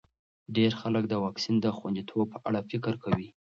[0.55, 3.29] ډېر خلک د واکسین د خونديتوب په اړه فکر کوي.